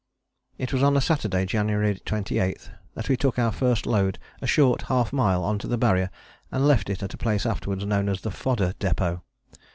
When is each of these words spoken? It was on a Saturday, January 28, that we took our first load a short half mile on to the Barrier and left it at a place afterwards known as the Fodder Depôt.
It 0.57 0.73
was 0.73 0.81
on 0.81 0.97
a 0.97 0.99
Saturday, 0.99 1.45
January 1.45 2.01
28, 2.03 2.71
that 2.95 3.07
we 3.07 3.15
took 3.15 3.37
our 3.37 3.51
first 3.51 3.85
load 3.85 4.17
a 4.41 4.47
short 4.47 4.81
half 4.89 5.13
mile 5.13 5.43
on 5.43 5.59
to 5.59 5.67
the 5.67 5.77
Barrier 5.77 6.09
and 6.51 6.65
left 6.67 6.89
it 6.89 7.03
at 7.03 7.13
a 7.13 7.17
place 7.19 7.45
afterwards 7.45 7.85
known 7.85 8.09
as 8.09 8.21
the 8.21 8.31
Fodder 8.31 8.73
Depôt. 8.79 9.21